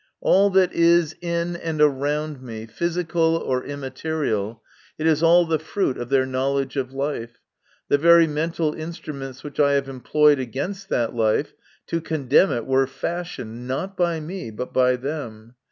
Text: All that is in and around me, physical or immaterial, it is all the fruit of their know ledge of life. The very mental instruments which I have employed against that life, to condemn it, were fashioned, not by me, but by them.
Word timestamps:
All 0.19 0.49
that 0.49 0.73
is 0.73 1.15
in 1.21 1.55
and 1.55 1.79
around 1.79 2.41
me, 2.41 2.65
physical 2.65 3.37
or 3.37 3.63
immaterial, 3.63 4.63
it 4.97 5.05
is 5.05 5.21
all 5.21 5.45
the 5.45 5.59
fruit 5.59 5.95
of 5.95 6.09
their 6.09 6.25
know 6.25 6.53
ledge 6.53 6.75
of 6.75 6.91
life. 6.91 7.37
The 7.87 7.99
very 7.99 8.25
mental 8.25 8.73
instruments 8.73 9.43
which 9.43 9.59
I 9.59 9.73
have 9.73 9.87
employed 9.87 10.39
against 10.39 10.89
that 10.89 11.13
life, 11.13 11.53
to 11.85 12.01
condemn 12.01 12.51
it, 12.51 12.65
were 12.65 12.87
fashioned, 12.87 13.67
not 13.67 13.95
by 13.95 14.19
me, 14.19 14.49
but 14.49 14.73
by 14.73 14.95
them. 14.95 15.53